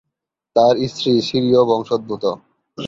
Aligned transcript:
তার 0.55 0.75
স্ত্রী 0.87 1.11
সিরীয় 1.27 1.61
বংশোদ্ভূত। 1.69 2.23